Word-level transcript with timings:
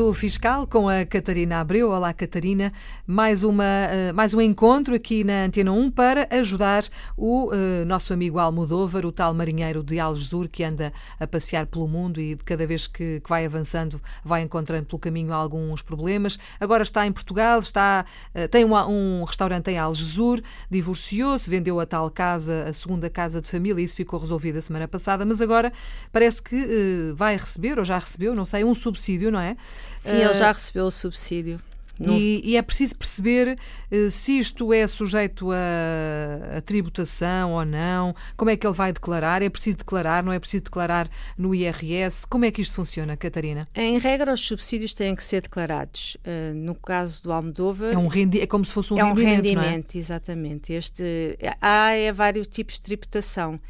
Momento 0.00 0.14
Fiscal 0.14 0.66
com 0.66 0.88
a 0.88 1.04
Catarina 1.04 1.60
Abreu. 1.60 1.90
Olá, 1.90 2.14
Catarina. 2.14 2.72
Mais, 3.06 3.44
uma, 3.44 3.64
uh, 3.64 4.14
mais 4.14 4.32
um 4.32 4.40
encontro 4.40 4.94
aqui 4.94 5.22
na 5.22 5.44
Antena 5.44 5.72
1 5.72 5.90
para 5.90 6.26
ajudar 6.30 6.84
o 7.16 7.48
uh, 7.48 7.84
nosso 7.84 8.12
amigo 8.14 8.38
Almodóvar, 8.38 9.04
o 9.04 9.12
tal 9.12 9.34
marinheiro 9.34 9.82
de 9.82 10.00
Algesur 10.00 10.48
que 10.48 10.64
anda 10.64 10.90
a 11.18 11.26
passear 11.26 11.66
pelo 11.66 11.86
mundo 11.86 12.18
e 12.18 12.34
de 12.34 12.42
cada 12.44 12.66
vez 12.66 12.86
que, 12.86 13.20
que, 13.20 13.28
vai 13.28 13.44
avançando 13.44 14.00
vai 14.24 14.40
encontrando 14.40 14.86
pelo 14.86 14.98
caminho 14.98 15.34
alguns 15.34 15.82
problemas. 15.82 16.38
Agora 16.58 16.82
está 16.82 17.06
em 17.06 17.12
Portugal, 17.12 17.60
está, 17.60 18.06
uh, 18.34 18.48
tem 18.48 18.64
uma, 18.64 18.88
um 18.88 19.22
restaurante 19.24 19.68
em 19.70 19.78
Algesur, 19.78 20.40
divorciou-se, 20.70 21.50
vendeu 21.50 21.78
a 21.78 21.84
tal 21.84 22.10
casa, 22.10 22.68
a 22.68 22.72
segunda 22.72 23.10
casa 23.10 23.42
de 23.42 23.50
família, 23.50 23.82
isso 23.82 23.96
ficou 23.96 24.18
resolvido 24.18 24.56
a 24.56 24.62
semana 24.62 24.88
passada, 24.88 25.26
mas 25.26 25.42
agora 25.42 25.70
parece 26.10 26.42
que 26.42 27.12
vai 27.14 27.36
receber, 27.36 27.78
ou 27.78 27.84
já 27.84 27.98
recebeu, 27.98 28.34
não 28.34 28.46
sei, 28.46 28.64
um 28.64 28.74
subsídio, 28.74 29.30
não 29.30 29.40
é? 29.40 29.56
Sim, 30.02 30.16
uh, 30.16 30.22
ele 30.22 30.34
já 30.34 30.52
recebeu 30.52 30.86
o 30.86 30.90
subsídio. 30.90 31.60
E, 32.08 32.40
e, 32.44 32.56
é 32.56 32.62
preciso 32.62 32.96
perceber 32.96 33.58
uh, 33.92 34.10
se 34.10 34.38
isto 34.38 34.72
é 34.72 34.86
sujeito 34.86 35.50
a, 35.52 36.56
a, 36.56 36.60
tributação 36.62 37.52
ou 37.52 37.64
não, 37.64 38.14
como 38.36 38.50
é 38.50 38.56
que 38.56 38.66
ele 38.66 38.74
vai 38.74 38.92
declarar, 38.92 39.42
é 39.42 39.50
preciso 39.50 39.78
declarar, 39.78 40.22
não 40.22 40.32
é 40.32 40.38
preciso 40.38 40.64
declarar 40.64 41.08
no 41.36 41.54
IRS, 41.54 42.26
como 42.26 42.44
é 42.44 42.50
que 42.50 42.62
isto 42.62 42.74
funciona, 42.74 43.16
Catarina? 43.16 43.68
Em 43.74 43.98
regra, 43.98 44.32
os 44.32 44.40
subsídios 44.40 44.94
têm 44.94 45.14
que 45.14 45.22
ser 45.22 45.42
declarados. 45.42 46.16
Uh, 46.24 46.54
no 46.54 46.74
caso 46.74 47.22
do 47.22 47.32
Almodóvar... 47.32 47.90
É, 47.90 47.98
um 47.98 48.06
rendi 48.06 48.40
é 48.40 48.46
como 48.46 48.64
se 48.64 48.72
fosse 48.72 48.94
um 48.94 48.98
é 48.98 49.02
rendimento, 49.02 49.28
É 49.28 49.50
um 49.50 49.60
rendimento, 49.60 49.94
exatamente. 49.96 50.72
Este, 50.72 51.38
há 51.60 51.90
é, 51.90 52.10
vários 52.12 52.46
tipos 52.46 52.76
de 52.76 52.82
tributação. 52.82 53.60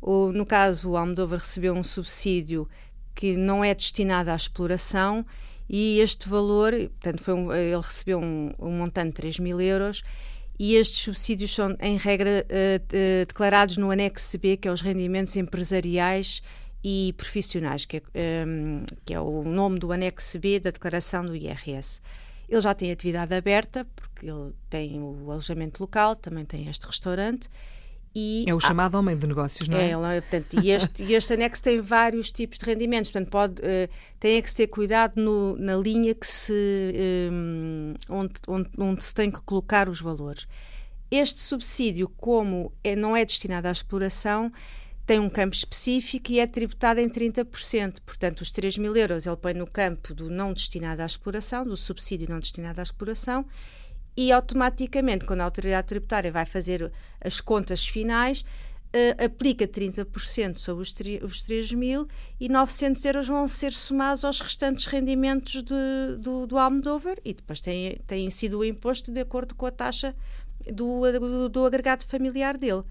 O, 0.00 0.30
no 0.32 0.46
caso, 0.46 0.90
o 0.90 0.96
Almodóvar 0.96 1.40
recebeu 1.40 1.74
um 1.74 1.82
subsídio 1.82 2.68
que 3.14 3.36
não 3.36 3.64
é 3.64 3.74
destinado 3.74 4.30
à 4.30 4.36
exploração 4.36 5.26
e 5.72 6.00
este 6.00 6.28
valor, 6.28 6.72
portanto, 6.72 7.22
foi 7.22 7.32
um, 7.32 7.52
ele 7.52 7.76
recebeu 7.76 8.18
um, 8.18 8.50
um, 8.58 8.72
montante 8.72 9.10
de 9.10 9.14
3 9.14 9.38
mil 9.38 9.60
euros 9.60 10.02
e 10.58 10.74
estes 10.74 10.98
subsídios 10.98 11.54
são, 11.54 11.76
em 11.78 11.96
regra, 11.96 12.44
uh, 12.44 13.24
declarados 13.24 13.76
no 13.76 13.88
anexo 13.92 14.36
B, 14.36 14.56
que 14.56 14.66
é 14.66 14.72
os 14.72 14.80
rendimentos 14.80 15.36
empresariais 15.36 16.42
e 16.82 17.14
profissionais, 17.16 17.84
que 17.84 17.98
é, 17.98 18.44
um, 18.44 18.82
que 19.04 19.14
é 19.14 19.20
o 19.20 19.44
nome 19.44 19.78
do 19.78 19.92
anexo 19.92 20.40
B 20.40 20.58
da 20.58 20.70
declaração 20.70 21.24
do 21.24 21.36
IRS. 21.36 22.00
Ele 22.48 22.60
já 22.60 22.74
tem 22.74 22.90
atividade 22.90 23.32
aberta, 23.32 23.86
porque 23.94 24.26
ele 24.26 24.52
tem 24.68 25.00
o 25.00 25.30
alojamento 25.30 25.80
local, 25.80 26.16
também 26.16 26.44
tem 26.44 26.68
este 26.68 26.84
restaurante, 26.84 27.48
e 28.14 28.44
é 28.48 28.54
o 28.54 28.58
chamado 28.58 28.96
homem 28.96 29.16
de 29.16 29.26
negócios, 29.26 29.68
não 29.68 29.78
é? 29.78 29.90
é 29.90 30.20
portanto, 30.20 30.60
e, 30.60 30.70
este, 30.70 31.12
este 31.12 31.32
anexo 31.32 31.62
tem 31.62 31.80
vários 31.80 32.32
tipos 32.32 32.58
de 32.58 32.64
rendimentos, 32.64 33.10
portanto, 33.10 33.30
pode, 33.30 33.62
uh, 33.62 33.88
tem 34.18 34.36
é 34.36 34.42
que 34.42 34.50
se 34.50 34.56
ter 34.56 34.66
cuidado 34.66 35.20
no, 35.20 35.56
na 35.56 35.76
linha 35.76 36.12
que 36.14 36.26
se, 36.26 36.52
um, 36.52 37.94
eh, 37.94 38.12
onde, 38.12 38.32
onde, 38.48 38.70
onde, 38.76 39.04
se 39.04 39.14
tem 39.14 39.30
que 39.30 39.40
colocar 39.42 39.88
os 39.88 40.00
valores. 40.00 40.48
Este 41.08 41.40
subsídio, 41.40 42.08
como 42.08 42.72
é, 42.82 42.96
não 42.96 43.16
é 43.16 43.24
destinado 43.24 43.68
à 43.68 43.72
exploração, 43.72 44.52
tem 45.06 45.18
um 45.18 45.28
campo 45.28 45.54
específico 45.54 46.30
e 46.30 46.38
é 46.38 46.46
tributado 46.46 47.00
em 47.00 47.08
30%. 47.08 47.96
Portanto, 48.04 48.40
os 48.42 48.50
3 48.50 48.78
mil 48.78 48.96
euros 48.96 49.26
ele 49.26 49.36
põe 49.36 49.54
no 49.54 49.66
campo 49.66 50.14
do 50.14 50.30
não 50.30 50.52
destinado 50.52 51.02
à 51.02 51.06
exploração, 51.06 51.64
do 51.64 51.76
subsídio 51.76 52.28
não 52.28 52.38
destinado 52.38 52.80
à 52.80 52.82
exploração, 52.82 53.44
e 54.20 54.30
automaticamente, 54.32 55.24
quando 55.24 55.40
a 55.40 55.44
autoridade 55.44 55.86
tributária 55.86 56.30
vai 56.30 56.44
fazer 56.44 56.92
as 57.22 57.40
contas 57.40 57.86
finais, 57.86 58.42
uh, 58.42 59.24
aplica 59.24 59.66
30% 59.66 60.58
sobre 60.58 60.82
os, 60.82 60.94
os 61.22 61.40
3 61.40 61.72
mil 61.72 62.06
e 62.38 62.46
900 62.46 63.02
euros 63.06 63.26
vão 63.26 63.48
ser 63.48 63.72
somados 63.72 64.22
aos 64.22 64.38
restantes 64.38 64.84
rendimentos 64.84 65.62
de, 65.62 66.18
do, 66.18 66.46
do 66.46 66.58
Almodóvar 66.58 67.16
e 67.24 67.32
depois 67.32 67.62
tem, 67.62 67.98
tem 68.06 68.28
sido 68.28 68.58
o 68.58 68.64
imposto 68.64 69.10
de 69.10 69.20
acordo 69.20 69.54
com 69.54 69.64
a 69.64 69.70
taxa 69.70 70.14
do, 70.70 71.00
do, 71.18 71.48
do 71.48 71.64
agregado 71.64 72.04
familiar 72.04 72.58
dele. 72.58 72.82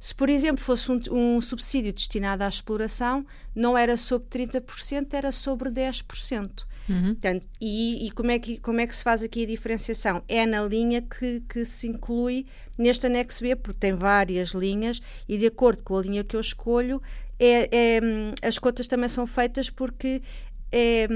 Se, 0.00 0.14
por 0.14 0.30
exemplo, 0.30 0.64
fosse 0.64 0.90
um, 0.90 0.98
um, 1.10 1.40
subsídio 1.42 1.92
destinado 1.92 2.42
à 2.42 2.48
exploração, 2.48 3.26
não 3.54 3.76
era 3.76 3.98
sobre 3.98 4.28
30%, 4.28 5.12
era 5.12 5.30
sobre 5.30 5.68
10%. 5.68 6.64
Uhum. 6.88 7.14
Portanto, 7.14 7.46
e, 7.60 8.06
e 8.06 8.10
como, 8.10 8.30
é 8.30 8.38
que, 8.38 8.58
como 8.58 8.80
é 8.80 8.86
que 8.86 8.94
se 8.94 9.02
faz 9.02 9.22
aqui 9.22 9.44
a 9.44 9.46
diferenciação? 9.46 10.22
É 10.28 10.44
na 10.46 10.62
linha 10.62 11.02
que, 11.02 11.42
que 11.48 11.64
se 11.64 11.86
inclui 11.86 12.46
neste 12.76 13.06
anexo 13.06 13.42
B, 13.42 13.56
porque 13.56 13.80
tem 13.80 13.94
várias 13.94 14.50
linhas 14.50 15.00
e, 15.28 15.38
de 15.38 15.46
acordo 15.46 15.82
com 15.82 15.96
a 15.96 16.02
linha 16.02 16.24
que 16.24 16.36
eu 16.36 16.40
escolho, 16.40 17.00
é, 17.38 17.68
é 17.72 18.00
as 18.46 18.58
cotas 18.58 18.86
também 18.86 19.08
são 19.08 19.26
feitas 19.26 19.70
porque 19.70 20.22
é, 20.70 21.06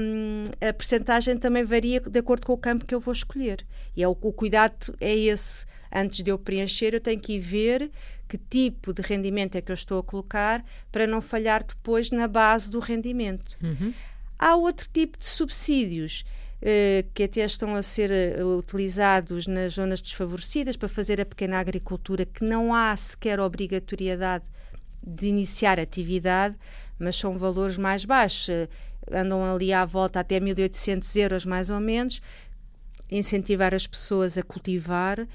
a 0.69 0.73
percentagem 0.73 1.37
também 1.37 1.63
varia 1.63 1.99
de 1.99 2.19
acordo 2.19 2.45
com 2.45 2.53
o 2.53 2.57
campo 2.57 2.85
que 2.85 2.95
eu 2.95 2.99
vou 2.99 3.11
escolher. 3.11 3.65
E 3.95 4.01
é 4.01 4.07
o, 4.07 4.11
o 4.11 4.33
cuidado 4.33 4.95
é 4.99 5.15
esse. 5.15 5.65
Antes 5.91 6.23
de 6.23 6.31
eu 6.31 6.37
preencher, 6.37 6.93
eu 6.93 7.01
tenho 7.01 7.19
que 7.19 7.33
ir 7.33 7.39
ver 7.39 7.91
que 8.27 8.37
tipo 8.37 8.93
de 8.93 9.01
rendimento 9.01 9.55
é 9.55 9.61
que 9.61 9.71
eu 9.71 9.73
estou 9.73 9.99
a 9.99 10.03
colocar 10.03 10.63
para 10.91 11.07
não 11.07 11.19
falhar 11.19 11.63
depois 11.63 12.11
na 12.11 12.27
base 12.27 12.69
do 12.69 12.79
rendimento. 12.79 13.57
Uhum. 13.61 13.93
Há 14.39 14.55
outro 14.55 14.87
tipo 14.91 15.17
de 15.17 15.25
subsídios 15.25 16.23
uh, 16.61 17.05
que 17.13 17.23
até 17.23 17.43
estão 17.43 17.75
a 17.75 17.81
ser 17.81 18.09
uh, 18.41 18.57
utilizados 18.57 19.45
nas 19.45 19.73
zonas 19.73 20.01
desfavorecidas 20.01 20.77
para 20.77 20.87
fazer 20.87 21.19
a 21.19 21.25
pequena 21.25 21.59
agricultura, 21.59 22.25
que 22.25 22.43
não 22.43 22.73
há 22.73 22.95
sequer 22.95 23.37
obrigatoriedade 23.37 24.45
de 25.05 25.27
iniciar 25.27 25.77
atividade, 25.77 26.55
mas 26.97 27.17
são 27.17 27.37
valores 27.37 27.77
mais 27.77 28.05
baixos. 28.05 28.47
Uh, 28.47 28.69
andam 29.11 29.43
ali 29.43 29.73
à 29.73 29.83
volta 29.83 30.21
até 30.21 30.39
1.800 30.39 31.15
euros 31.17 31.45
mais 31.45 31.69
ou 31.69 31.79
menos, 31.79 32.21
incentivar 33.11 33.73
as 33.73 33.87
pessoas 33.87 34.37
a 34.37 34.43
cultivar, 34.43 35.19
uh, 35.19 35.27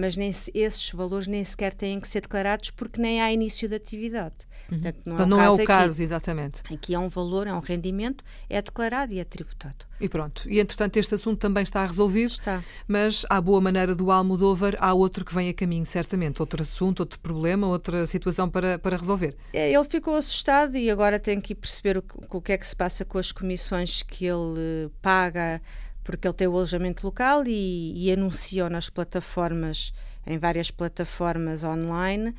mas 0.00 0.16
nem, 0.16 0.30
esses 0.30 0.90
valores 0.90 1.26
nem 1.26 1.44
sequer 1.44 1.72
têm 1.72 2.00
que 2.00 2.08
ser 2.08 2.22
declarados 2.22 2.70
porque 2.70 3.00
nem 3.00 3.20
há 3.20 3.32
início 3.32 3.68
de 3.68 3.74
atividade. 3.74 4.50
Uhum. 4.70 4.80
Portanto, 4.80 5.00
não, 5.04 5.18
é, 5.18 5.26
não 5.26 5.40
é 5.40 5.50
o 5.50 5.64
caso, 5.64 5.94
aqui. 5.94 6.02
exatamente. 6.02 6.62
Aqui 6.72 6.94
é 6.94 6.98
um 6.98 7.08
valor, 7.08 7.46
é 7.46 7.52
um 7.52 7.58
rendimento, 7.58 8.24
é 8.48 8.62
declarado 8.62 9.12
e 9.12 9.18
é 9.18 9.24
tributado. 9.24 9.86
E 10.00 10.08
pronto. 10.08 10.48
E 10.48 10.60
entretanto 10.60 10.96
este 10.96 11.14
assunto 11.14 11.38
também 11.38 11.62
está 11.62 11.84
resolvido. 11.84 12.30
Está. 12.30 12.62
Mas 12.86 13.26
à 13.28 13.40
boa 13.40 13.60
maneira 13.60 13.94
do 13.94 14.10
Almodóvar, 14.10 14.76
há 14.78 14.94
outro 14.94 15.24
que 15.24 15.34
vem 15.34 15.48
a 15.48 15.54
caminho, 15.54 15.84
certamente. 15.84 16.40
Outro 16.40 16.62
assunto, 16.62 17.00
outro 17.00 17.18
problema, 17.20 17.66
outra 17.66 18.06
situação 18.06 18.48
para, 18.48 18.78
para 18.78 18.96
resolver. 18.96 19.36
É, 19.52 19.72
ele 19.72 19.84
ficou 19.84 20.14
assustado 20.14 20.76
e 20.76 20.90
agora 20.90 21.18
tem 21.18 21.40
que 21.40 21.54
perceber 21.54 21.98
o, 21.98 22.04
o 22.30 22.40
que 22.40 22.52
é 22.52 22.58
que 22.58 22.66
se 22.66 22.76
passa 22.76 23.04
com 23.04 23.18
as 23.18 23.32
comissões 23.32 24.02
que 24.02 24.24
ele 24.24 24.90
paga 25.02 25.60
porque 26.02 26.26
ele 26.26 26.34
tem 26.34 26.48
o 26.48 26.56
alojamento 26.56 27.06
local 27.06 27.44
e, 27.46 27.92
e 27.96 28.12
anunciou 28.12 28.68
nas 28.70 28.88
plataformas, 28.88 29.92
em 30.26 30.38
várias 30.38 30.70
plataformas 30.70 31.64
online, 31.64 32.34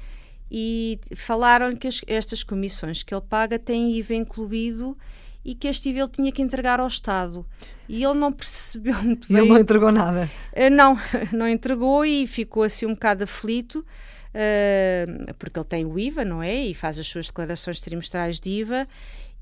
e 0.51 0.99
falaram 1.15 1.75
que 1.75 1.87
as, 1.87 2.01
estas 2.07 2.43
comissões 2.43 3.03
que 3.03 3.13
ele 3.13 3.23
paga 3.27 3.57
têm 3.57 3.95
IVA 3.97 4.15
incluído 4.15 4.97
e 5.43 5.55
que 5.55 5.67
este 5.67 5.89
IVA 5.89 5.99
ele 6.01 6.09
tinha 6.09 6.31
que 6.31 6.41
entregar 6.41 6.79
ao 6.79 6.87
Estado. 6.87 7.45
E 7.87 8.03
ele 8.03 8.13
não 8.13 8.31
percebeu 8.31 8.95
muito 9.01 9.27
bem. 9.27 9.37
Ele 9.37 9.49
não 9.49 9.57
entregou 9.57 9.91
nada? 9.91 10.29
Uh, 10.53 10.69
não, 10.69 10.97
não 11.31 11.47
entregou 11.47 12.05
e 12.05 12.27
ficou 12.27 12.63
assim 12.63 12.85
um 12.85 12.93
bocado 12.93 13.23
aflito, 13.23 13.79
uh, 13.79 15.33
porque 15.35 15.57
ele 15.57 15.65
tem 15.65 15.85
o 15.85 15.97
IVA, 15.97 16.25
não 16.25 16.43
é? 16.43 16.65
E 16.65 16.73
faz 16.73 16.99
as 16.99 17.07
suas 17.07 17.27
declarações 17.27 17.79
trimestrais 17.79 18.39
de 18.39 18.49
IVA 18.49 18.87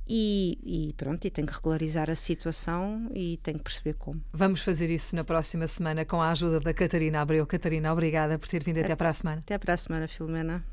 e, 0.09 0.57
e, 0.89 0.93
pronto, 0.93 1.23
e 1.25 1.29
tem 1.29 1.45
que 1.45 1.53
regularizar 1.53 2.09
a 2.09 2.15
situação 2.15 3.11
e 3.13 3.37
tem 3.43 3.55
que 3.55 3.63
perceber 3.63 3.93
como. 3.93 4.19
Vamos 4.33 4.61
fazer 4.61 4.89
isso 4.89 5.15
na 5.15 5.23
próxima 5.23 5.67
semana 5.67 6.03
com 6.03 6.19
a 6.19 6.31
ajuda 6.31 6.59
da 6.59 6.73
Catarina 6.73 7.21
Abreu. 7.21 7.45
Catarina, 7.45 7.93
obrigada 7.93 8.39
por 8.39 8.47
ter 8.47 8.63
vindo 8.63 8.79
até 8.79 8.95
para 8.95 9.09
a 9.09 9.13
semana. 9.13 9.41
Até 9.45 9.57
para 9.59 9.75
a 9.75 9.77
semana, 9.77 10.07
Filomena. 10.07 10.65